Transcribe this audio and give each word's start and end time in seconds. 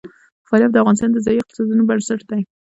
فاریاب 0.47 0.71
د 0.73 0.77
افغانستان 0.83 1.09
د 1.13 1.17
ځایي 1.25 1.39
اقتصادونو 1.41 1.87
بنسټ 1.89 2.21
دی. 2.29 2.41